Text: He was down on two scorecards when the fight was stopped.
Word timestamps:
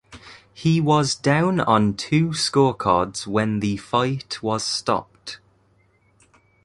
He 0.51 0.81
was 0.81 1.13
down 1.13 1.59
on 1.59 1.93
two 1.93 2.29
scorecards 2.29 3.27
when 3.27 3.59
the 3.59 3.77
fight 3.77 4.41
was 4.41 4.63
stopped. 4.63 5.37